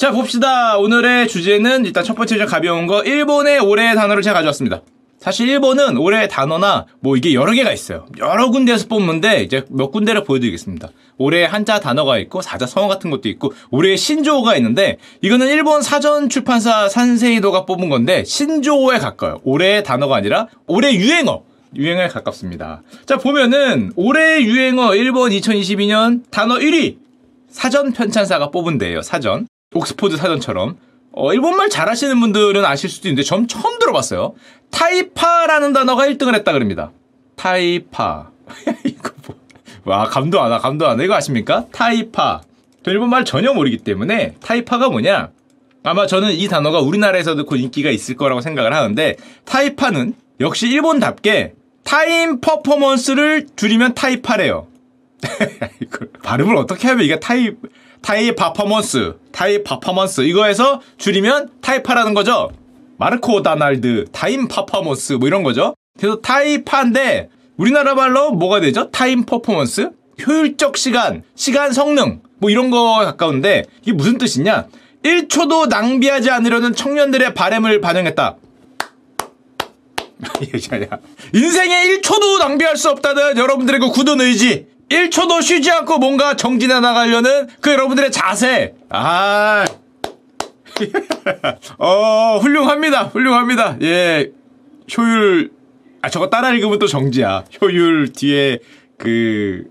[0.00, 0.78] 자, 봅시다.
[0.78, 4.80] 오늘의 주제는 일단 첫 번째 좀 가벼운 거, 일본의 올해의 단어를 제가 가져왔습니다.
[5.18, 8.06] 사실 일본은 올해 단어나 뭐 이게 여러 개가 있어요.
[8.16, 10.88] 여러 군데에서 뽑는데 이제 몇 군데를 보여드리겠습니다.
[11.18, 16.30] 올해 한자 단어가 있고 사자 성어 같은 것도 있고 올해 신조어가 있는데 이거는 일본 사전
[16.30, 19.42] 출판사 산세이도가 뽑은 건데 신조어에 가까워요.
[19.44, 21.42] 올해의 단어가 아니라 올해 유행어.
[21.76, 22.80] 유행어에 가깝습니다.
[23.04, 26.96] 자 보면은 올해 유행어 일본 2022년 단어 1위
[27.50, 29.02] 사전 편찬사가 뽑은 데예요.
[29.02, 29.46] 사전.
[29.74, 30.76] 옥스포드 사전처럼.
[31.12, 34.34] 어, 일본말 잘하시는 분들은 아실 수도 있는데 전 처음 들어봤어요.
[34.70, 36.90] タイパ라는 단어가 1등을 했다 그럽니다.
[37.36, 38.30] タイパ.
[38.84, 39.36] 이거 뭐.
[39.84, 41.04] 와, 감도 안 와, 감도 안 와.
[41.04, 41.66] 이거 아십니까?
[41.72, 42.42] タイパ.
[42.82, 45.30] 저 일본말 전혀 모르기 때문에 タイパ가 뭐냐?
[45.82, 52.40] 아마 저는 이 단어가 우리나라에서도 곧 인기가 있을 거라고 생각을 하는데 タイパ는 역시 일본답게 time
[52.40, 54.66] performance를 줄이면 タイパ래요.
[56.22, 57.50] 발음을 어떻게 하면 이게 タイ タイ
[58.02, 62.50] パフォーマンス, タイ パフォーマンス 이거에서 줄이면 タイパ라는 거죠.
[62.98, 65.74] マクドナルド, タイム パフォーマンス 뭐 이런 거죠.
[65.98, 67.28] 그래서 タイパ인데
[67.60, 68.90] 우리나라 말로 뭐가 되죠?
[68.90, 69.90] time performance?
[70.26, 74.66] 효율적 시간, 시간 성능 뭐 이런 거 가까운데 이게 무슨 뜻이냐?
[75.02, 78.36] 1초도 낭비하지 않으려는 청년들의 바램을 반영했다.
[81.34, 87.48] 인생에 1초도 낭비할 수 없다는 여러분들의 그 굳은 의지 1초도 쉬지 않고 뭔가 정진해 나가려는
[87.60, 88.74] 그 여러분들의 자세.
[88.88, 89.64] 아.
[91.78, 93.04] 어, 훌륭합니다.
[93.04, 93.76] 훌륭합니다.
[93.82, 94.30] 예.
[94.96, 95.50] 효율,
[96.02, 97.44] 아, 저거 따라 읽으면 또 정지야.
[97.62, 98.58] 효율 뒤에
[98.98, 99.64] 그,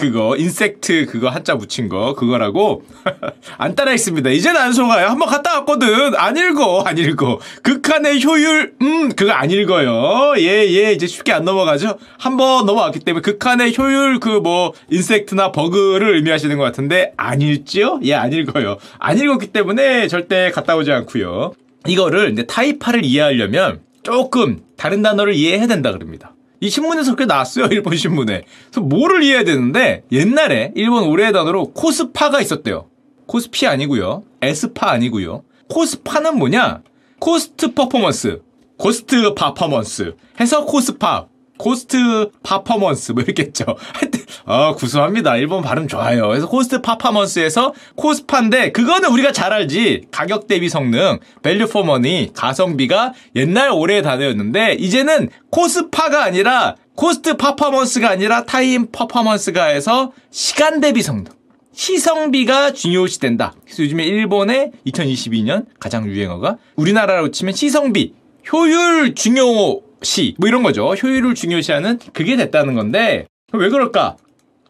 [0.00, 2.84] 그거 인섹트 그거 한자 붙인 거 그거라고
[3.58, 4.30] 안 따라 읽습니다.
[4.30, 5.08] 이제는 안 속아요.
[5.08, 6.14] 한번 갔다 왔거든.
[6.16, 6.82] 안 읽어.
[6.86, 7.38] 안 읽어.
[7.62, 10.34] 극한의 효율 음 그거 안 읽어요.
[10.38, 11.98] 예예 예, 이제 쉽게 안 넘어가죠.
[12.18, 18.00] 한번 넘어왔기 때문에 극한의 효율 그 뭐 인섹트나 버그를 의미하시는 것 같은데 안 읽지요?
[18.04, 18.78] 예 안 읽어요.
[18.98, 21.52] 안 읽었기 때문에 절대 갔다 오지 않고요.
[21.86, 26.32] 이거를 이제 タイパ를 이해하려면 조금 다른 단어를 이해해야 된다 그럽니다.
[26.60, 27.66] 이 신문에서 그렇게 나왔어요.
[27.72, 28.42] 일본 신문에.
[28.70, 32.88] 그래서 뭐를 이해해야 되는데 옛날에 일본 올해의 단어로 コスパ가 있었대요.
[33.26, 34.22] 코스피 아니고요.
[34.42, 35.42] 에스파 아니고요.
[35.68, 36.82] 코스파는 뭐냐?
[37.18, 38.42] 코스트 퍼포먼스.
[38.76, 40.14] 코스트 파퍼먼스.
[40.40, 41.26] 해서 코스파.
[41.60, 43.64] 코스트 파퍼먼스 뭐 이렇겠죠.
[43.92, 45.36] 하여튼 어 구수합니다.
[45.36, 46.28] 일본 발음 좋아요.
[46.28, 50.06] 그래서 코스트 파퍼먼스에서 코스파인데 그거는 우리가 잘 알지.
[50.10, 58.08] 가격 대비 성능, value for money, 가성비가 옛날 올해의 단어였는데 이제는 코스파가 아니라 코스트 파퍼먼스가
[58.08, 61.26] 아니라 타임 퍼포먼스가 해서 시간 대비 성능.
[61.72, 63.54] 시성비가 중요시된다.
[63.64, 68.14] 그래서 요즘에 일본의 2022년 가장 유행어가 우리나라로 치면 시성비,
[68.50, 70.92] 효율 중요 시, 뭐 이런 거죠.
[70.94, 74.16] 효율을 중요시하는 그게 됐다는 건데, 왜 그럴까?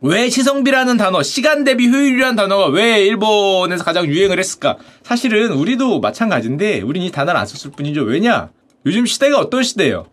[0.03, 4.77] 왜 시성비라는 단어, 시간 대비 효율이라는 단어가 왜 일본에서 가장 유행을 했을까?
[5.03, 8.03] 사실은 우리도 마찬가지인데, 우린 이 단어를 안 썼을 뿐이죠.
[8.03, 8.51] 왜냐?
[8.87, 10.07] 요즘 시대가 어떤 시대예요?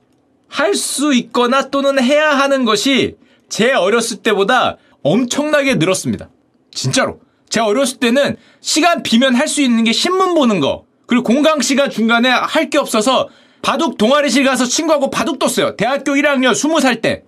[0.49, 3.15] 할 수 있거나 또는 해야 하는 것이
[3.49, 6.29] 제 어렸을 때보다 엄청나게 늘었습니다.
[6.71, 7.19] 진짜로.
[7.49, 11.89] 제 어렸을 때는 시간 비면 할 수 있는 게 신문 보는 거, 그리고 공강 시간
[11.89, 13.29] 중간에 할 게 없어서
[13.61, 15.75] 바둑 동아리실 가서 친구하고 바둑 뒀어요.
[15.75, 17.23] 대학교 1학년 20살 때.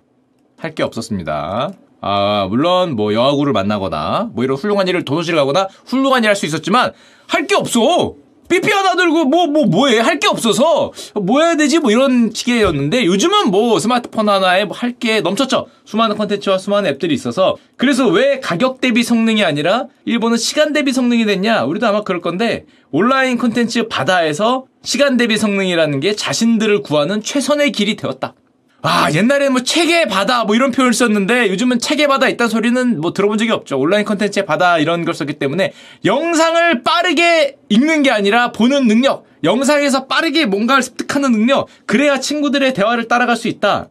[0.58, 1.72] 할 게 없었습니다.
[2.02, 6.46] 아, 물론 뭐 여하구를 만나거나 뭐 이런 훌륭한 일을 도서실 가거나 훌륭한 일 할 수
[6.46, 6.92] 있었지만
[7.26, 8.14] 할 게 없어.
[8.50, 9.98] 삐삐 하나 들고 뭐, 뭐, 뭐해?
[10.00, 11.78] 할 게 없어서 뭐 해야 되지?
[11.78, 15.66] 뭐 이런 시기였는데 요즘은 뭐 스마트폰 하나에 뭐 할 게 넘쳤죠.
[15.86, 21.24] 수많은 컨텐츠와 수많은 앱들이 있어서 그래서 왜 가격 대비 성능이 아니라 일본은 시간 대비 성능이
[21.24, 21.64] 됐냐?
[21.64, 27.96] 우리도 아마 그럴 건데 온라인 컨텐츠 바다에서 시간 대비 성능이라는 게 자신들을 구하는 최선의 길이
[27.96, 28.34] 되었다.
[28.82, 33.12] 아, 옛날에 뭐 책의 바다 뭐 이런 표현을 썼는데 요즘은 책의 바다 있다는 소리는 뭐
[33.12, 33.78] 들어본 적이 없죠.
[33.78, 35.72] 온라인 컨텐츠의 바다 이런 걸 썼기 때문에
[36.04, 43.08] 영상을 빠르게 읽는 게 아니라 보는 능력, 영상에서 빠르게 뭔가를 습득하는 능력, 그래야 친구들의 대화를
[43.08, 43.88] 따라갈 수 있다.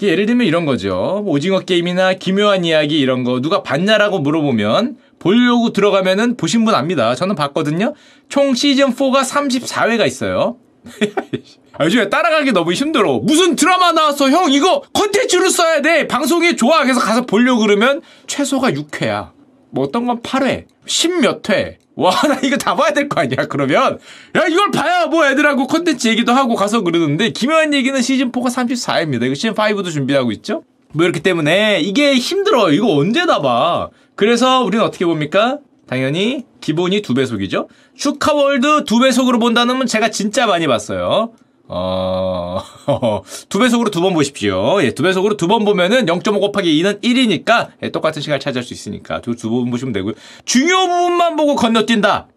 [0.00, 1.22] 예를 들면 이런 거죠.
[1.24, 7.14] 뭐 오징어 게임이나 기묘한 이야기 이런 거 누가 봤냐라고 물어보면 보려고 들어가면은 보신 분 압니다.
[7.14, 7.94] 저는 봤거든요.
[8.28, 10.56] 총 시즌 4가 34회가 있어요.
[11.78, 13.18] 아, 요즘에 따라가기 너무 힘들어.
[13.18, 16.06] 무슨 드라마 나왔어, 형, 이거 컨텐츠로 써야 돼.
[16.06, 16.82] 방송이 좋아.
[16.82, 19.30] 그래서 가서 보려고 그러면 최소가 6회야.
[19.70, 21.78] 뭐 어떤 건 8회, 10몇 회.
[21.94, 23.98] 와, 나 이거 다 봐야 될 거 아니야, 그러면.
[24.36, 29.22] 야, 이걸 봐야 뭐 애들하고 컨텐츠 얘기도 하고 가서 그러는데, 김요한 얘기는 시즌4가 34회입니다.
[29.24, 30.64] 이거 시즌5도 준비하고 있죠?
[30.94, 32.70] 뭐 이렇기 때문에 이게 힘들어.
[32.70, 33.88] 이거 언제 다 봐.
[34.14, 35.58] 그래서 우리는 어떻게 봅니까?
[35.86, 37.68] 당연히 기본이 두 배속이죠.
[37.96, 41.32] 슈카월드 두 배속으로 본다는 건 제가 진짜 많이 봤어요.
[41.68, 42.60] 어,
[43.48, 44.82] 두 배속으로 두 번 보십시오.
[44.82, 48.72] 예, 두 배속으로 두 번 보면은 0.5 곱하기 2는 1이니까, 예, 똑같은 시간을 차지할 수
[48.74, 50.14] 있으니까 두 두 번 보시면 되고요.
[50.44, 52.28] 중요 부분만 보고 건너뛴다.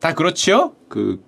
[0.00, 0.72] 다 그렇지요?
[0.88, 1.20] 그,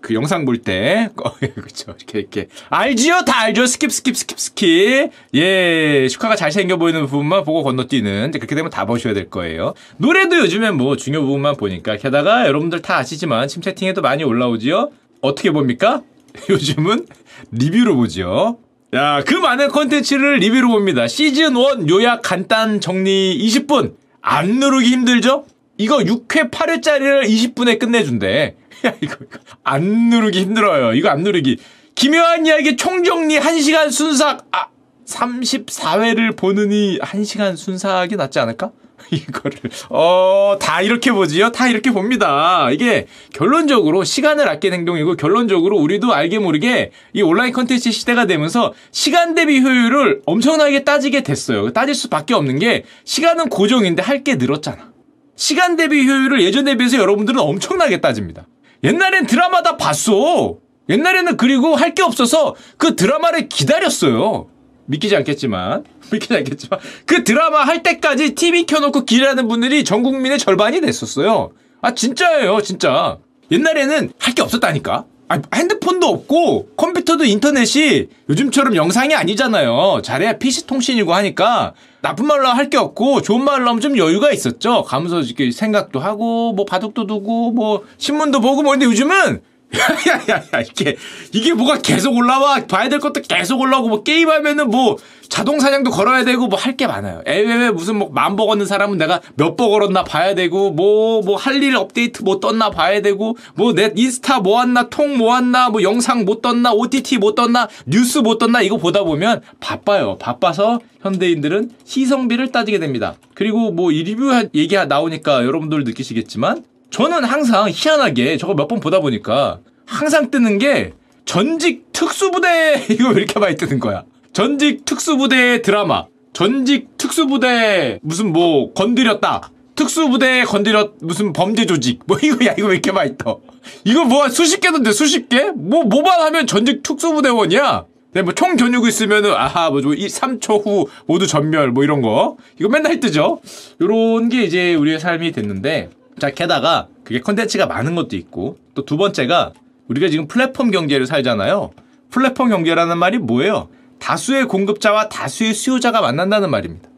[0.00, 1.94] 그 영상 볼 때, 어, 그쵸.
[1.96, 2.48] 이렇게, 이렇게.
[2.68, 3.22] 알지요?
[3.26, 3.64] 다 알죠?
[3.64, 5.10] skip, skip, skip, skip.
[5.34, 8.32] 예, 슈카가 잘생겨 보이는 부분만 보고 건너뛰는.
[8.32, 9.74] 그렇게 되면 다 보셔야 될 거예요.
[9.96, 11.96] 노래도 요즘엔 뭐 중요 부분만 보니까.
[11.96, 14.90] 게다가 여러분들 다 아시지만, 침 채팅에도 많이 올라오지요?
[15.20, 16.02] 어떻게 봅니까?
[16.48, 17.06] 요즘은
[17.52, 18.58] 리뷰로 보죠.
[18.94, 21.08] 야, 그 많은 콘텐츠를 리뷰로 봅니다.
[21.08, 23.96] 시즌 1 요약 간단 정리 20분.
[24.22, 25.44] 안 누르기 힘들죠?
[25.76, 28.56] 이거 6회 8회짜리를 20분에 끝내준대.
[28.86, 29.38] 야, 이거, 이거.
[29.64, 30.94] 안 누르기 힘들어요.
[30.94, 31.58] 이거 안 누르기.
[31.94, 34.46] 기묘한 이야기 총정리 1시간 순삭.
[34.52, 34.66] 아,
[35.06, 38.70] 34회를 보느니 1시간 순삭이 낫지 않을까?
[39.10, 39.58] 이거를
[39.90, 46.40] 어 다 이렇게 보지요 다 이렇게 봅니다 이게 결론적으로 시간을 아끼는 행동이고 결론적으로 우리도 알게
[46.40, 52.58] 모르게 이 온라인 컨텐츠 시대가 되면서 시간 대비 효율을 엄청나게 따지게 됐어요 따질 수밖에 없는
[52.58, 54.92] 게 시간은 고정인데 할 게 늘었잖아
[55.36, 58.46] 시간 대비 효율을 예전에 비해서 여러분들은 엄청나게 따집니다
[58.84, 60.58] 옛날엔 드라마 다 봤어
[60.88, 64.48] 옛날에는 그리고 할 게 없어서 그 드라마를 기다렸어요
[64.86, 70.80] 믿기지 않겠지만 믿기지 않겠지만 그 드라마 할 때까지 TV 켜놓고 기다리는 분들이 전 국민의 절반이
[70.80, 71.50] 됐었어요.
[71.82, 73.18] 아 진짜예요 진짜.
[73.50, 75.04] 옛날에는 할 게 없었다니까.
[75.30, 80.00] 아, 핸드폰도 없고 컴퓨터도 인터넷이 요즘처럼 영상이 아니잖아요.
[80.02, 84.84] 잘해야 PC 통신이고 하니까 나쁜 말로 할 게 없고 좋은 말로 하면 좀 여유가 있었죠.
[84.84, 89.42] 가면서 이렇게 생각도 하고 뭐 바둑도 두고 뭐 신문도 보고 뭐 근데 요즘은
[89.76, 90.96] 야야야야 이게
[91.32, 94.96] 이게 뭐가 계속 올라와 봐야 될 것도 계속 올라오고 뭐 게임하면은 뭐
[95.28, 97.22] 자동 사냥도 걸어야 되고 뭐 할 게 많아요.
[97.26, 101.76] 에왜 무슨 뭐 만보 걷는 사람은 내가 몇보 걸었나 봐야 되고 뭐 뭐 할 일
[101.76, 106.40] 업데이트 뭐 떴나 봐야 되고 뭐 내 인스타 뭐 왔나 통뭐 왔나 뭐 영상 못
[106.40, 110.16] 떴나 OTT 못 떴나 뉴스 못 떴나 이거 보다 보면 바빠요.
[110.18, 113.16] 바빠서 현대인들은 시성비를 따지게 됩니다.
[113.34, 119.00] 그리고 뭐 이 리뷰 얘기 나오니까 여러분들 느끼시겠지만 저는 항상 희한하게 저거 몇 번 보다
[119.00, 120.92] 보니까 항상 뜨는 게
[121.24, 124.04] 전직 특수부대 이거 왜 이렇게 많이 뜨는 거야?
[124.32, 129.50] 전직 특수부대 드라마, 전직 특수부대 무슨 뭐 건드렸다.
[129.74, 133.40] 특수부대 건드렸 무슨 범죄 조직 뭐 이거 야 이거 왜 이렇게 많이 떠?
[133.84, 135.50] 이거 뭐 수십 개던데 수십 개?
[135.54, 137.84] 뭐 뭐만 하면 전직 특수부대원이야?
[138.14, 142.98] 네, 뭐총 겨누고 있으면은 아하 뭐이 3초 후 모두 전멸 뭐 이런 거 이거 맨날
[142.98, 143.40] 뜨죠.
[143.80, 148.96] 요런 게 이제 우리의 삶이 됐는데 자, 게다가 그게 컨텐츠가 많은 것도 있고 또 두
[148.96, 149.52] 번째가
[149.88, 151.70] 우리가 지금 플랫폼 경제를 살잖아요.
[152.10, 153.68] 플랫폼 경제라는 말이 뭐예요?
[153.98, 156.88] 다수의 공급자와 다수의 수요자가 만난다는 말입니다.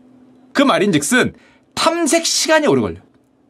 [0.52, 1.34] 그 말인즉슨
[1.74, 2.96] 탐색 시간이 오래 걸려.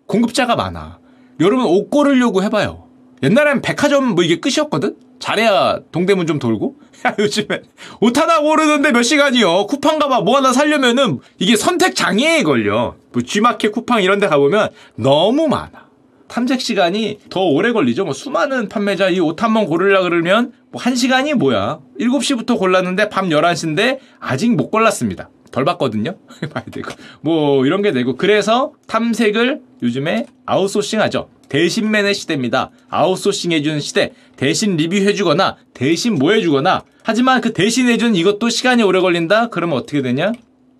[0.06, 0.98] 공급자가 많아.
[1.40, 2.84] 여러분 옷 고르려고 해봐요.
[3.22, 4.96] 옛날엔 백화점 뭐 이게 끝이었거든?
[5.18, 6.76] 잘해야 동대문 좀 돌고?
[7.06, 7.64] 야, 요즘엔
[8.00, 9.66] 옷 하나 고르는데 몇 시간이요.
[9.66, 12.94] 쿠팡 가봐 뭐 하나 살려면은 이게 선택 장애에 걸려.
[13.12, 15.88] 뭐 G마켓 쿠팡 이런 데 가보면 너무 많아.
[16.28, 18.04] 탐색 시간이 더 오래 걸리죠.
[18.04, 21.80] 뭐 수많은 판매자 이 옷 한 번 고르려 그러면 뭐 1시간이 뭐야.
[21.98, 25.28] 7시부터 골랐는데 밤 11시인데 아직 못 골랐습니다.
[25.50, 26.14] 덜 봤거든요.
[26.54, 26.90] 봐야 되고.
[27.22, 31.28] 뭐 이런 게 되고 그래서 탐색을 요즘에 아웃소싱 하죠.
[31.50, 32.70] 대신맨의 시대입니다.
[32.88, 34.12] 아웃소싱 해주는 시대.
[34.36, 39.48] 대신 리뷰해주거나 대신 뭐 해주거나 하지만 그 대신 해주는 이것도 시간이 오래 걸린다?
[39.48, 40.32] 그러면 어떻게 되냐?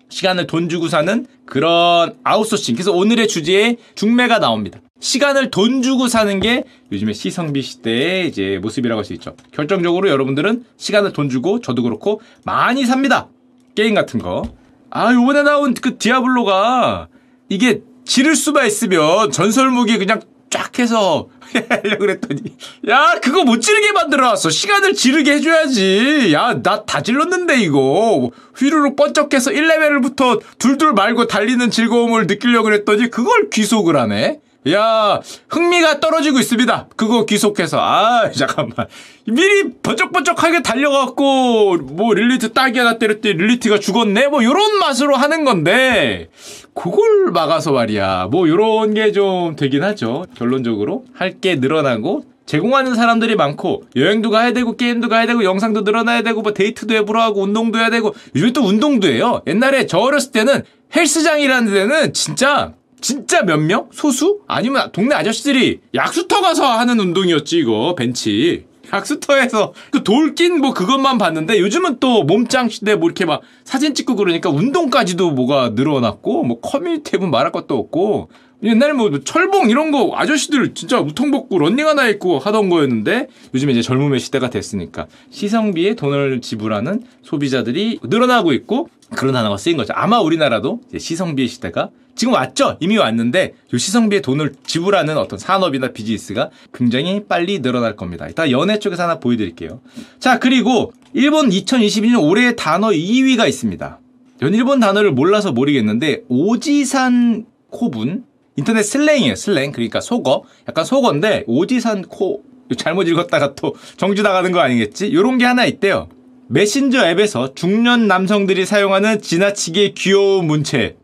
[0.09, 2.75] 시간을 돈 주고 사는 그런 아웃소싱.
[2.75, 4.79] 그래서 오늘의 주제에 중매가 나옵니다.
[4.99, 9.35] 시간을 돈 주고 사는 게 요즘의 시성비 시대의 이제 모습이라고 할 수 있죠.
[9.51, 13.27] 결정적으로 여러분들은 시간을 돈 주고 저도 그렇고 많이 삽니다.
[13.75, 14.43] 게임 같은 거.
[14.89, 17.07] 아, 요번에 나온 그 디아블로가
[17.49, 20.21] 이게 지를 수만 있으면 전설 무기 그냥
[20.51, 21.29] 쫙 해서
[21.69, 22.41] 하려고 그랬더니
[22.87, 24.49] 야 그거 못 지르게 만들어놨어.
[24.51, 26.31] 시간을 지르게 해줘야지.
[26.33, 28.29] 야 나 다 질렀는데 이거.
[28.57, 36.39] 휘루룩 번쩍해서 1레벨부터 둘둘 말고 달리는 즐거움을 느끼려고 그랬더니 그걸 귀속을 하네 야 흥미가 떨어지고
[36.39, 36.89] 있습니다.
[36.95, 37.79] 그거 귀속해서.
[37.81, 38.87] 아 잠깐만.
[39.25, 44.27] 미리 번쩍번쩍하게 달려갖고 뭐 릴리트 딸기 하나 때렸더니 릴리트가 죽었네?
[44.27, 46.29] 뭐 요런 맛으로 하는 건데.
[46.75, 48.27] 그걸 막아서 말이야.
[48.31, 50.25] 뭐 요런 게 좀 되긴 하죠.
[50.37, 56.21] 결론적으로 할 게 늘어나고 제공하는 사람들이 많고 여행도 가야 되고 게임도 가야 되고 영상도 늘어나야
[56.21, 58.13] 되고 뭐 데이트도 해보러 하고 운동도 해야 되고.
[58.35, 59.41] 요즘 또 운동도 해요.
[59.47, 60.63] 옛날에 저 어렸을 때는
[60.95, 63.89] 헬스장이라는 데는 진짜 진짜 몇 명?
[63.91, 64.39] 소수?
[64.47, 71.59] 아니면 동네 아저씨들이 약수터 가서 하는 운동이었지 이거 벤치 약수터에서 그 돌긴 뭐 그것만 봤는데
[71.59, 77.15] 요즘은 또 몸짱 시대 뭐 이렇게 막 사진 찍고 그러니까 운동까지도 뭐가 늘어났고 뭐 커뮤니티
[77.15, 78.29] 앱은 말할 것도 없고
[78.63, 83.71] 옛날에 뭐 철봉 이런 거 아저씨들 진짜 우통 벗고 런닝 하나 입고 하던 거였는데 요즘에
[83.71, 89.93] 이제 젊음의 시대가 됐으니까 시성비에 돈을 지불하는 소비자들이 늘어나고 있고 그런 단어가 쓰인 거죠.
[89.95, 91.89] 아마 우리나라도 시성비의 시대가
[92.21, 92.77] 지금 왔죠?
[92.79, 98.27] 이미 왔는데 요시성비에 돈을 지불하는 어떤 산업이나 비즈니스가 굉장히 빨리 늘어날 겁니다.
[98.29, 99.81] 이따 연애 쪽에서 하나 보여드릴게요.
[100.19, 103.99] 자, 그리고 일본 2022년 올해의 단어 2위가 있습니다.
[104.39, 108.23] 전 일본 단어를 몰라서 모르겠는데 오지산 코분
[108.55, 112.43] 인터넷 슬랭이에요 슬랭 그러니까 속어 약간 속어인데 오지산 코
[112.77, 115.11] 잘못 읽었다가 또 정지 나가는 거 아니겠지?
[115.11, 116.07] 요런 게 하나 있대요
[116.49, 121.00] 메신저 앱에서 중년 남성들이 사용하는 지나치게 귀여운 문체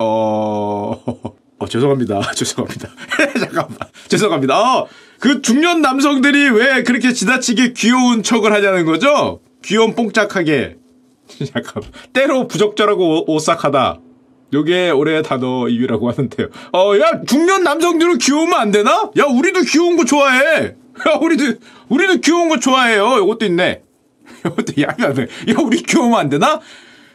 [0.00, 1.00] 어...
[1.58, 2.88] 어 죄송합니다 죄송합니다
[3.38, 3.76] 잠깐만
[4.08, 4.88] 죄송합니다 어,
[5.18, 9.40] 그 중년 남성들이 왜 그렇게 지나치게 귀여운 척을 하냐는 거죠?
[9.62, 10.80] 귀여운 뽕짝하게
[11.52, 14.00] 잠깐 때로 부적절하고 오싹하다.
[14.52, 16.48] 요게 올해 단어 2위라고 하는데요.
[16.72, 19.10] 어, 야, 중년 남성들은 귀여우면 안 되나?
[19.16, 20.64] 야, 우리도 귀여운 거 좋아해.
[20.64, 23.18] 야, 우리도, 우리도 귀여운 거 좋아해요.
[23.18, 23.82] 요것도 있네.
[24.44, 26.60] 요것도, 야, 야, 야, 우리 귀여우면 안 되나?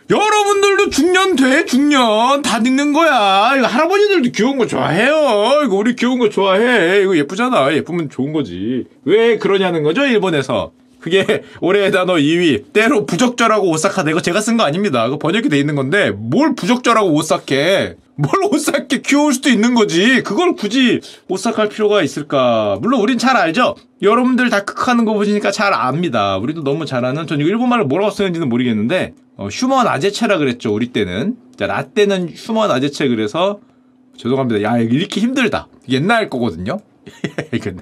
[0.09, 2.43] 여러분들도 중년 돼, 중년.
[2.43, 3.55] 다 늙는 거야.
[3.57, 5.63] 이거 할아버지들도 귀여운 거 좋아해요.
[5.65, 7.01] 이거 우리 귀여운 거 좋아해.
[7.01, 7.73] 이거 예쁘잖아.
[7.73, 8.85] 예쁘면 좋은 거지.
[9.03, 10.71] 왜 그러냐는 거죠, 일본에서.
[10.99, 12.71] 그게 올해의 단어 2위.
[12.71, 14.11] 때로 부적절하고 오싹하다.
[14.11, 15.09] 이거 제가 쓴 거 아닙니다.
[15.09, 17.95] 그 번역이 돼 있는 건데 뭘 부적절하고 오싹해.
[18.15, 20.21] 뭘 오싹해 귀여울 수도 있는 거지.
[20.23, 22.77] 그걸 굳이 오싹할 필요가 있을까.
[22.81, 23.75] 물론 우린 잘 알죠.
[24.03, 26.37] 여러분들 다 크크하는 거 보시니까 잘 압니다.
[26.37, 27.25] 우리도 너무 잘 아는.
[27.27, 30.73] 전 이거 일본말을 뭐라고 쓰는지는 모르겠는데 어, 휴먼 아재체라 그랬죠.
[30.73, 31.35] 우리 때는.
[31.57, 33.59] 자, 나 때는 휴먼 아재체 그래서
[34.17, 34.61] 죄송합니다.
[34.63, 35.67] 야, 읽기 힘들다.
[35.89, 36.79] 옛날 거거든요.
[37.53, 37.81] 이건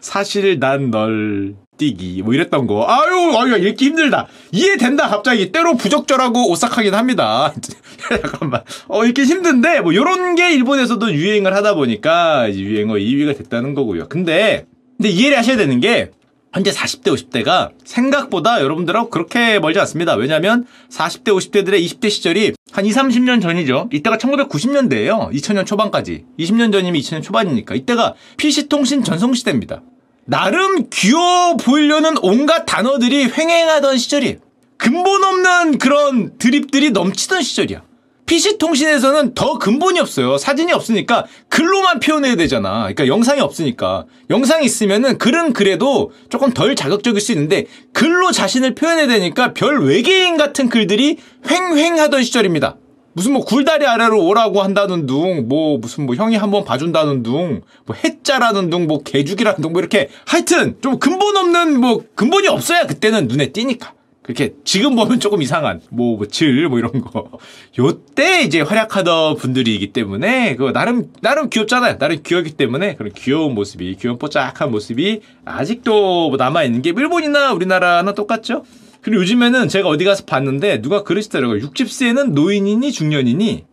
[0.00, 6.50] 사실 난 널 뛰기 뭐 이랬던 거 아유 아유 읽기 힘들다 이해된다 갑자기 때로 부적절하고
[6.50, 7.54] 오싹하긴 합니다
[8.10, 14.08] 잠깐만 어 읽기 힘든데 뭐 요런 게 일본에서도 유행을 하다 보니까 유행어 2위가 됐다는 거고요
[14.08, 16.10] 근데 근데 이해를 하셔야 되는 게
[16.58, 20.14] 현재 40대, 50대가 생각보다 여러분들하고 그렇게 멀지 않습니다.
[20.14, 23.88] 왜냐하면 40대, 50대들의 20대 시절이 한 2, 30년 전이죠.
[23.92, 25.32] 이때가 1990년대예요.
[25.32, 26.24] 2000년 초반까지.
[26.36, 27.76] 20년 전이면 2000년 초반이니까.
[27.76, 29.82] 이때가 PC통신 전성시대입니다.
[30.24, 34.38] 나름 귀여워 보이려는 온갖 단어들이 횡행하던 시절이에요.
[34.78, 37.82] 근본 없는 그런 드립들이 넘치던 시절이야.
[38.28, 40.36] PC통신에서는 더 근본이 없어요.
[40.38, 42.80] 사진이 없으니까 글로만 표현해야 되잖아.
[42.80, 44.04] 그러니까 영상이 없으니까.
[44.30, 50.36] 영상이 있으면은 글은 그래도 조금 덜 자극적일 수 있는데 글로 자신을 표현해야 되니까 별 외계인
[50.36, 51.16] 같은 글들이
[51.50, 52.76] 횡횡하던 시절입니다.
[53.14, 57.96] 무슨 뭐 굴다리 아래로 오라고 한다는 둥, 뭐 무슨 뭐 형이 한번 봐준다는 둥, 뭐
[57.96, 63.26] 해자라는 둥, 뭐 개죽이라는 둥, 뭐 이렇게 하여튼 좀 근본 없는 뭐 근본이 없어야 그때는
[63.26, 63.97] 눈에 띄니까.
[64.28, 67.30] 그렇게 지금 보면 조금 이상한 뭐질뭐 이런 거
[67.78, 73.96] 요때 이제 활약하던 분들이기 때문에 그 나름 나름 귀엽잖아요 나름 귀엽기 때문에 그런 귀여운 모습이
[73.98, 78.64] 귀여운 뽀짝한 모습이 아직도 뭐 남아 있는 게 일본이나 우리나라나 똑같죠
[79.00, 81.60] 그리고 요즘에는 제가 어디 가서 봤는데 누가 그러시더라고요.
[81.60, 83.64] 60세는 노인이니 중년이니?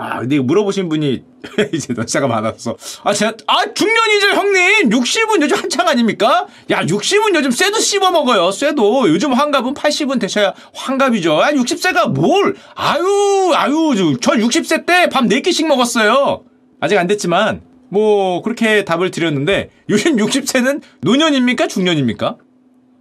[0.00, 1.24] 아, 근데 물어보신 분이
[1.74, 4.90] 이제 연차가 많아서 아, 제가 아, 중년이죠, 형님.
[4.90, 6.46] 60은 요즘 한창 아닙니까?
[6.70, 8.52] 야, 60은 요즘 쇠도 씹어 먹어요.
[8.52, 9.08] 쇠도.
[9.08, 11.42] 요즘 환갑은 80은 되셔야 환갑이죠.
[11.42, 12.54] 아, 60세가 뭘?
[12.76, 16.44] 아유, 아유, 저 60세 때밥 4끼씩 먹었어요.
[16.80, 21.66] 아직 안 됐지만 뭐 그렇게 답을 드렸는데 요즘 60세는 노년입니까?
[21.66, 22.36] 중년입니까?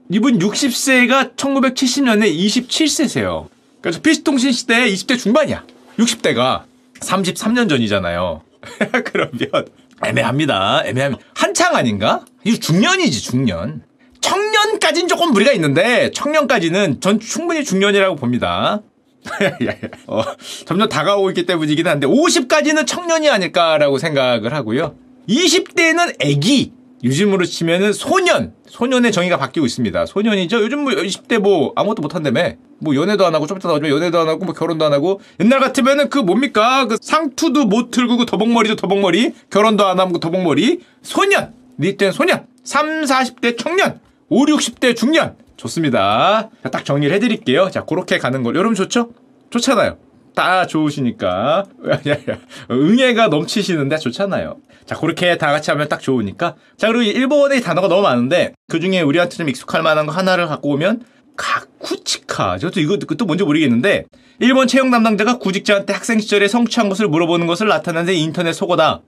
[0.10, 3.50] 이분 60세가 1970년에 27세세요.
[3.82, 5.63] 그래서 PC통신 시대 20대 중반이야.
[6.00, 6.63] 60대가
[7.00, 8.42] 33년 전이잖아요.
[9.06, 9.66] 그러면
[10.06, 10.84] 애매합니다.
[10.86, 11.24] 애매합니다.
[11.36, 12.25] 한창 아닌가?
[12.44, 13.84] 이거 중년이지 중년.
[14.22, 18.82] 청년까지는 조금 무리가 있는데 청년까지는 전 충분히 중년이라고 봅니다.
[20.08, 20.24] 어,
[20.66, 24.96] 점점 다가오고 있기 때문이긴 한데 50까지는 청년이 아닐까라고 생각을 하고요.
[25.27, 26.72] 20대는 애기,
[27.08, 30.06] 요즘으로 치면은 소년, 소년의 정의가 바뀌고 있습니다.
[30.06, 30.62] 소년이죠.
[30.62, 32.52] 요즘 뭐 20대 뭐 아무것도 못한다며.
[32.80, 35.60] 뭐 연애도 안 하고 좀 이따 나오지만 연애도 안 하고 뭐 결혼도 안 하고 옛날
[35.60, 40.82] 같으면은 그 뭡니까 그 상투도 못 틀고 그 더벅머리죠 더벅머리 결혼도 안 하고 그 더벅머리
[41.02, 44.00] 소년 니때는 소년 3, 40대 청년
[44.30, 46.50] 5, 60대 중년 좋습니다.
[46.72, 47.72] 딱 정리를 해드릴게요.
[47.72, 49.10] 자 그렇게 가는 걸 여러분 좋죠?
[49.50, 49.98] 좋잖아요.
[50.36, 51.66] 다 좋으시니까
[52.70, 54.58] 응애가 넘치시는데 좋잖아요.
[54.88, 59.01] 자 그렇게 다 같이 하면 딱 좋으니까 자 그리고 일본의 단어가 너무 많은데 그 중에
[59.01, 61.03] 우리한테 좀 익숙할 만한 거 하나를 갖고 오면
[61.36, 64.06] 가쿠치카 저도 이거 또 뭔지 모르겠는데
[64.39, 69.01] 일본 채용 담당자가 구직자한테 학생 시절에 성취한 것을 물어보는 것을 나타내는 인터넷 속어다.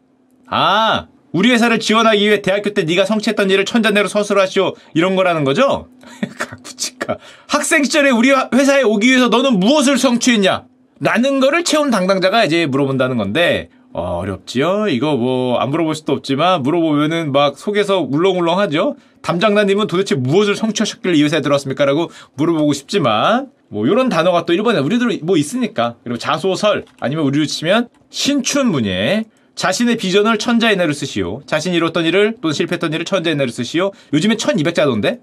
[0.48, 5.88] 아 우리 회사를 지원하기 위해 대학교 때 네가 성취했던 일을 천자내로 서술하시오 이런 거라는 거죠?
[6.38, 7.18] 가쿠치카
[7.48, 10.66] 학생 시절에 우리 회사에 오기 위해서 너는 무엇을 성취했냐?
[11.02, 14.88] 라는 거를 채용 담당자가 이제 물어본다는 건데 어, 어렵지요?
[14.90, 18.96] 이거 뭐, 안 물어볼 수도 없지만, 물어보면은 막 속에서 울렁울렁 하죠?
[19.24, 21.86] 담장난님은 도대체 무엇을 성취하셨길래 이 회사에 들어왔습니까?
[21.86, 25.96] 라고 물어보고 싶지만, 뭐, 요런 단어가 또 일본에 우리들 뭐 있으니까.
[26.04, 31.42] 그리고 자소설, 아니면 우리로 치면 신춘문예 자신의 비전을 천자 이내로 쓰시오.
[31.46, 33.92] 자신이 이뤘던 일을 또는 실패했던 일을 천자 이내로 쓰시오.
[34.14, 35.20] 요즘에 1200자던데?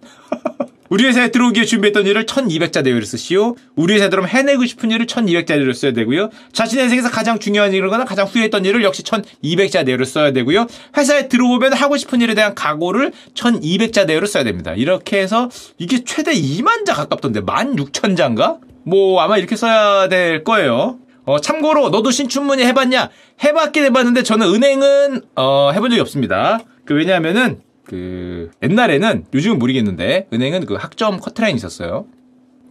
[0.89, 3.57] 우리 회사에 들어오기에 준비했던 일을 1200자대로 쓰시오.
[3.75, 6.31] 우리 들어오면 해내고 싶은 일을 1200자대로 써야 되고요.
[6.53, 10.67] 자신의 인생에서 가장 중요한 일이거나 가장 후회했던 일을 역시 1200자대로 써야 되고요.
[10.97, 14.75] 회사에 들어오면 하고 싶은 일에 대한 각오를 1200자대로 써야 됩니다.
[14.75, 18.59] 이렇게 해서 이게 최대 2만 자 가깝던데 16,000자인가?
[18.85, 20.99] 뭐 아마 이렇게 써야 될 거예요.
[21.25, 23.11] 어, 참고로 너도 신춘문예 해봤냐?
[23.43, 26.61] 해봤긴 해봤는데 저는 은행은 어, 해본 적이 없습니다.
[26.85, 32.07] 그 왜냐하면은 그 옛날에는 요즘은 모르겠는데 은행은 그 학점 커트라인 있었어요.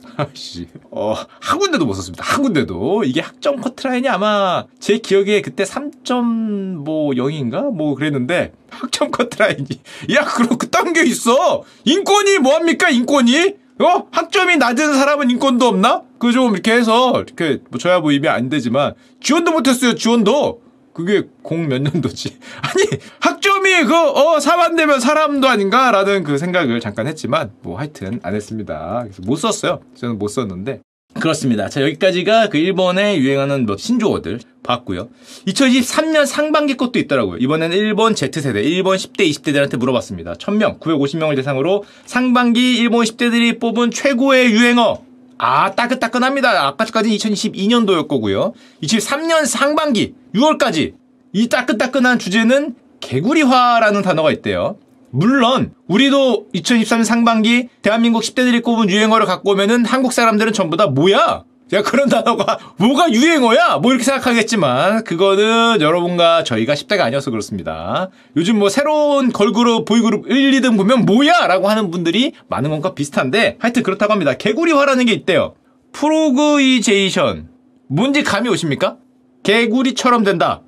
[0.18, 2.24] 아씨, 어, 한 군데도 못 썼습니다.
[2.24, 3.04] 한 군데도.
[3.06, 7.72] 이게 학점 커트라인이 아마 제 기억에 그때 3.0인가?
[7.74, 9.68] 뭐 그랬는데, 학점 커트라인이.
[10.14, 11.64] 야, 그럼 그딴 게 있어!
[11.86, 13.56] 인권이 뭐합니까, 인권이?
[13.80, 14.08] 어?
[14.12, 16.04] 학점이 낮은 사람은 인권도 없나?
[16.20, 20.62] 그 좀 이렇게 해서, 이렇게, 뭐, 저야 뭐 입이 안 되지만, 지원도 못했어요, 지원도!
[20.96, 22.38] 그게 공 몇 년도지?
[22.64, 25.92] 아니, 학점이 그, 어, 4만 되면 사람도 아닌가?
[25.92, 29.02] 라는 그 생각을 잠깐 했지만, 뭐 하여튼 안 했습니다.
[29.04, 29.82] 그래서 못 썼어요.
[29.96, 30.80] 저는 못 썼는데.
[31.20, 31.70] 그렇습니다.
[31.70, 35.10] 자, 여기까지가 그 일본에 유행하는 뭐 신조어들 봤고요.
[35.48, 37.38] 2023년 상반기 것도 있더라고요.
[37.38, 40.34] 이번에는 일본 Z세대, 일본 10대, 20대들한테 물어봤습니다.
[40.34, 45.05] 1000명, 950명을 대상으로 상반기 일본 10대들이 뽑은 최고의 유행어.
[45.38, 46.68] 아, 따끈따끈합니다.
[46.68, 48.54] 아까까지는 2022년도였 거고요.
[48.82, 50.94] 23년 상반기 6월까지
[51.34, 54.78] 이 따끈따끈한 주제는 개구리화라는 단어가 있대요.
[55.12, 61.44] 물론 우리도 2023년 상반기 대한민국 10대들이 꼽은 유행어를 갖고 오면은 한국 사람들은 전부 다 뭐야?
[61.74, 63.78] 야 그런 단어가 뭐가 유행어야?
[63.80, 68.10] 뭐 이렇게 생각하겠지만 그거는 여러분과 저희가 10대가 아니어서 그렇습니다.
[68.38, 71.48] 요즘 뭐 새로운 걸그룹 보이그룹 1, 2등 보면 뭐야?
[71.48, 74.34] 라고 하는 분들이 많은 것과 비슷한데 하여튼 그렇다고 합니다.
[74.34, 75.56] 개구리화라는 게 있대요.
[75.92, 77.50] frogization
[77.88, 78.98] 뭔지 감이 오십니까?
[79.42, 80.62] 개구리처럼 된다.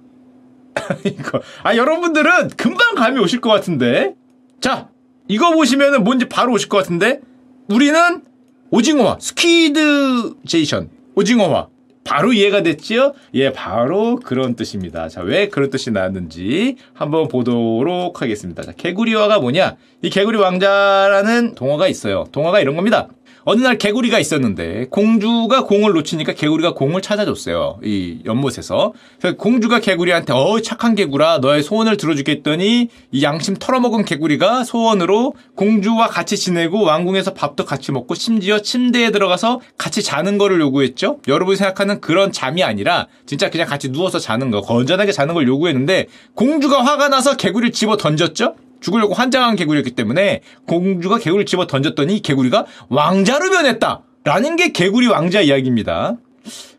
[1.06, 4.16] 이거 아 여러분들은 금방 감이 오실 것 같은데
[4.62, 4.90] 자
[5.28, 7.22] 이거 보시면은 뭔지 바로 오실 것 같은데
[7.70, 8.24] 우리는
[8.72, 11.68] 오징어화 squidization 오징어화
[12.04, 13.14] 바로 이해가 됐지요?
[13.34, 15.10] 예, 바로 그런 뜻입니다.
[15.10, 18.62] 자, 왜 그런 뜻이 나왔는지 한번 보도록 하겠습니다.
[18.62, 19.76] 자, 개구리화가 뭐냐?
[20.04, 22.28] 이 개구리 왕자라는 동화가 있어요.
[22.32, 23.10] 동화가 이런 겁니다.
[23.50, 27.80] 어느 날 개구리가 있었는데 공주가 공을 놓치니까 개구리가 공을 찾아줬어요.
[27.82, 28.92] 이 연못에서.
[29.22, 35.34] 그래서 공주가 개구리한테 어 착한 개구라 너의 소원을 들어주겠 했더니 이 양심 털어먹은 개구리가 소원으로
[35.56, 41.20] 공주와 같이 지내고 왕궁에서 밥도 같이 먹고 심지어 침대에 들어가서 같이 자는 거를 요구했죠.
[41.30, 46.08] 여러분이 생각하는 그런 잠이 아니라 진짜 그냥 같이 누워서 자는 거 건전하게 자는 걸 요구했는데
[46.36, 48.56] 공주가 화가 나서 개구리를 집어 던졌죠.
[48.82, 54.02] 죽으려고 환장한 개구리였기 때문에 공주가 개구리를 집어 던졌더니 개구리가 왕자로 변했다.
[54.24, 56.18] 라는 게 개구리 왕자 이야기입니다.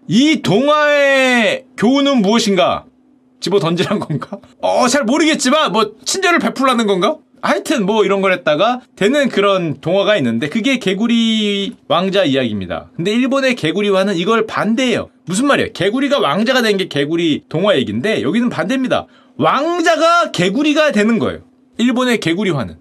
[0.06, 2.84] 이 동화의 교훈은 무엇인가?
[3.40, 4.38] 집어 던지란 건가?
[4.60, 7.16] 어, 잘 모르겠지만, 뭐, 친절을 베풀라는 건가?
[7.40, 12.90] 하여튼 뭐 이런 걸 했다가 되는 그런 동화가 있는데 그게 개구리 왕자 이야기입니다.
[12.96, 15.08] 근데 일본의 개구리와는 이걸 반대해요.
[15.24, 15.72] 무슨 말이에요?
[15.72, 19.06] 개구리가 왕자가 된 게 개구리 동화 얘기인데 여기는 반대입니다.
[19.36, 21.42] 왕자가 개구리가 되는 거예요.
[21.78, 22.76] 일본의 개구리화는.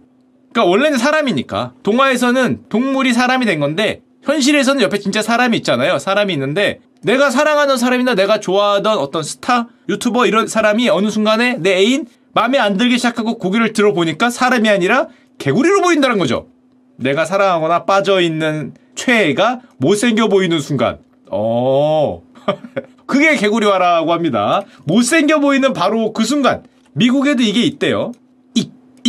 [0.52, 6.00] 그러니까 원래는 사람이니까 동화에서는 동물이 사람이 된 건데 현실에서는 옆에 진짜 사람이 있잖아요.
[6.00, 11.78] 사람이 있는데 내가 사랑하는 사람이나 내가 좋아하던 어떤 스타, 유튜버 이런 사람이 어느 순간에 내
[11.78, 15.08] 애인 마음에 안 들기 시작하고 고개를 들어보니까 사람이 아니라
[15.38, 16.48] 개구리로 보인다는 거죠.
[16.98, 20.98] 내가 사랑하거나 빠져있는 최애가 못생겨 보이는 순간.
[21.32, 22.24] 어.
[23.06, 24.64] 그게 개구리화라고 합니다.
[24.86, 26.64] 못생겨 보이는 바로 그 순간.
[26.94, 28.12] 미국에도 이게 있대요.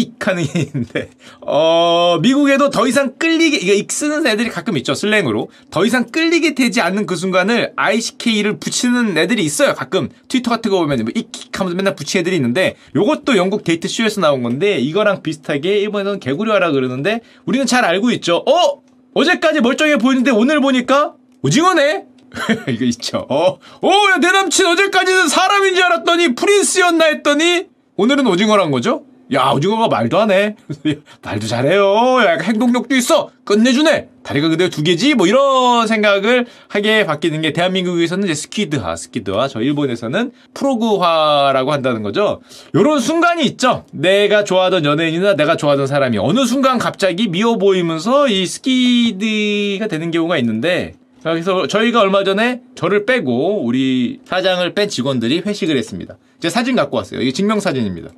[0.00, 1.10] ick 하는 게 있는데.
[1.40, 5.48] 어 미국에도 더 이상 끌리게 이거 ick 쓰는 애들이 가끔 있죠 슬랭으로.
[5.70, 10.08] 더 이상 끌리게 되지 않는 그 순간을 ICK를 붙이는 애들이 있어요 가끔.
[10.28, 13.88] 트위터 같은 거 보면 뭐 ick ick 하면서 맨날 붙이는 애들이 있는데 요것도 영국 데이트
[13.88, 18.44] 쇼에서 나온 건데 이거랑 비슷하게 일본에서는 개구리화라 그러는데 우리는 잘 알고 있죠.
[18.46, 18.82] 어?
[19.14, 22.04] 어제까지 멀쩡해 보이는데 오늘 보니까 오징어네?
[22.68, 23.26] 이거 있죠.
[23.28, 27.64] 어, 어, 야, 내 남친 어제까지는 사람인 줄 알았더니 prince였나 했더니
[27.96, 29.04] 오늘은 오징어란 거죠?
[29.32, 30.56] 야 오징어가 말도 안 해.
[31.22, 31.84] 말도 잘해요.
[32.24, 33.30] 약간 행동력도 있어.
[33.44, 34.08] 끝내주네.
[34.22, 35.14] 다리가 그대로 두 개지?
[35.14, 39.48] 뭐 이런 생각을 하게 바뀌는 게 대한민국에서는 이제 스키드화, 스키드화.
[39.48, 42.40] 저 일본에서는 프로그화라고 한다는 거죠.
[42.74, 43.84] 요런 순간이 있죠.
[43.92, 50.38] 내가 좋아하던 연예인이나 내가 좋아하던 사람이 어느 순간 갑자기 미워 보이면서 이 스키드가 되는 경우가
[50.38, 56.16] 있는데 그래서 저희가 얼마 전에 저를 빼고 우리 사장을 뺀 직원들이 회식을 했습니다.
[56.40, 57.20] 제 사진 갖고 왔어요.
[57.20, 58.10] 이게 증명사진입니다.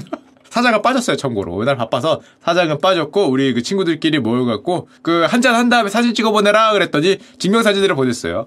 [0.50, 1.62] 사장은 빠졌어요 참고로.
[1.62, 7.18] 이날 바빠서 사장은 빠졌고 우리 그 친구들끼리 모여갖고 그 한잔 한 다음에 사진 찍어보내라 그랬더니
[7.38, 8.46] 증명사진들을 보냈어요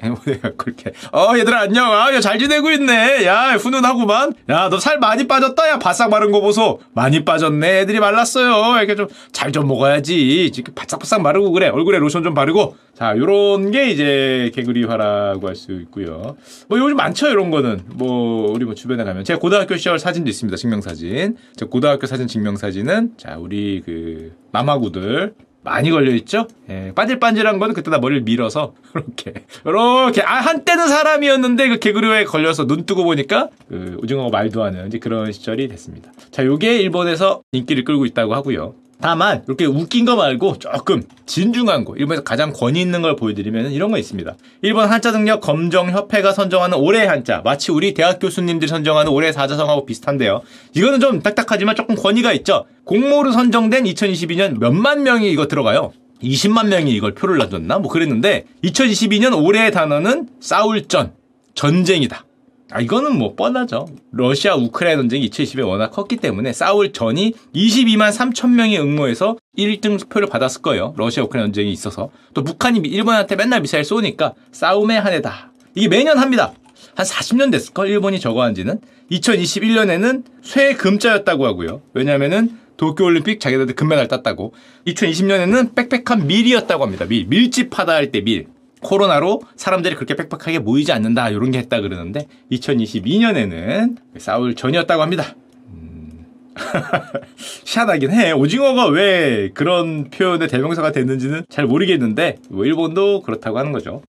[0.00, 0.92] 내가 그렇게.
[1.12, 1.90] 어 얘들아 안녕.
[1.92, 3.24] 아잘 지내고 있네.
[3.26, 4.32] 야 훈훈하구만.
[4.48, 5.68] 야 너 살 많이 빠졌다.
[5.68, 6.80] 야 바싹 마른 거 보소.
[6.94, 7.80] 많이 빠졌네.
[7.80, 8.76] 애들이 말랐어요.
[8.78, 10.50] 이렇게 좀 잘좀 먹어야지.
[10.52, 11.68] 지금 바싹바싹 마르고 그래.
[11.68, 12.76] 얼굴에 로션 좀 바르고.
[12.94, 16.36] 자 요런 게 이제 개구리화라고 할 수 있고요.
[16.68, 17.82] 뭐 요즘 많죠 이런 거는.
[17.94, 19.24] 뭐 우리 뭐 주변에 가면.
[19.24, 20.56] 제가 고등학교 시절 사진도 있습니다.
[20.56, 21.36] 증명사진.
[21.56, 25.34] 제 고등학교 사진 증명사진은 자 우리 그 마마구들
[25.68, 26.48] 많이 걸려 있죠.
[26.70, 32.66] 예, 반질반질한 거는 그때 다 머리를 밀어서 이렇게 이렇게 아 한때는 사람이었는데 그 개구리에 걸려서
[32.66, 36.10] 눈 뜨고 보니까 그 오징어가 말도 하는 그런 시절이 됐습니다.
[36.30, 38.74] 자, 요게 일본에서 인기를 끌고 있다고 하고요.
[39.00, 43.90] 다만 이렇게 웃긴 거 말고 조금 진중한 거 일본에서 가장 권위 있는 걸 보여드리면 이런
[43.90, 44.34] 거 있습니다.
[44.62, 49.86] 일본 한자 능력 검정 협회가 선정하는 올해 한자 마치 우리 대학 교수님들이 선정하는 올해 사자성하고
[49.86, 50.42] 비슷한데요.
[50.74, 52.66] 이거는 좀 딱딱하지만 조금 권위가 있죠.
[52.84, 55.92] 공모로 선정된 2022년 몇만 명이 이거 들어가요.
[56.22, 57.78] 20만 명이 이걸 표를 놔줬나?
[57.78, 61.12] 뭐 그랬는데 2022년 올해의 단어는 싸울 전
[61.54, 62.24] 전쟁이다.
[62.70, 63.88] 아, 이거는 뭐 뻔하죠.
[64.12, 70.28] 러시아 우크라이나 전쟁이 2020에 워낙 컸기 때문에 싸울 전이 22만 3천 명이 응모해서 1등 표를
[70.28, 70.92] 받았을 거예요.
[70.96, 72.10] 러시아 우크라이나 전쟁이 있어서.
[72.34, 75.52] 또 북한이 일본한테 맨날 미사일 쏘니까 싸움의 한 해다.
[75.74, 76.52] 이게 매년 합니다.
[76.94, 77.88] 한 40년 됐을걸?
[77.88, 78.80] 일본이 저거 한 지는.
[79.12, 81.80] 2021년에는 쇠 금자였다고 하고요.
[81.94, 84.52] 왜냐면은 도쿄올림픽 자기들한테 금메달 땄다고.
[84.86, 87.06] 2020년에는 빽빽한 밀이었다고 합니다.
[87.06, 87.26] 밀.
[87.26, 88.46] 밀집하다 할 때 밀.
[88.82, 95.34] 코로나로 사람들이 그렇게 빽빽하게 모이지 않는다 이런 게 했다 그러는데 2022년에는 싸울 전이었다고 합니다.
[95.68, 96.26] 음...
[97.64, 98.32] 희한하긴 해.
[98.32, 104.02] 오징어가 왜 그런 표현의 대명사가 됐는지는 잘 모르겠는데 뭐 일본도 그렇다고 하는 거죠.